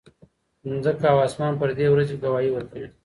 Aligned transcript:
ځمکه 0.83 1.07
او 1.13 1.17
اسمان 1.27 1.53
پر 1.59 1.69
دې 1.77 1.87
ورځې 1.91 2.15
ګواهي 2.23 2.49
ورکوي. 2.53 2.87